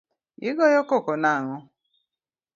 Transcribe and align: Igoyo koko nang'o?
Igoyo 0.49 0.81
koko 0.89 1.13
nang'o? 1.21 1.57